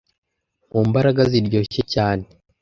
[0.71, 2.25] mu mbaraga ziryoshye cyane